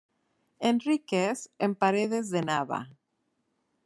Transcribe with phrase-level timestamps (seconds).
[0.69, 2.81] Enríquez, en Paredes de Nava.